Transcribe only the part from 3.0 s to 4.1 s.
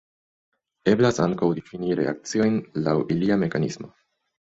ilia mekanismo.